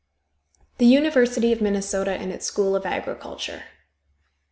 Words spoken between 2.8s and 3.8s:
AGRICULTURE.